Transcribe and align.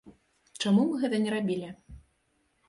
Чаму 0.61 0.85
мы 0.93 1.01
гэта 1.03 1.19
не 1.27 1.35
рабілі? 1.35 1.69